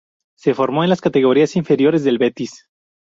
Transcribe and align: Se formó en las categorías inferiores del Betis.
Se 0.35 0.55
formó 0.55 0.83
en 0.83 0.89
las 0.89 0.99
categorías 0.99 1.55
inferiores 1.55 2.03
del 2.03 2.17
Betis. 2.17 2.65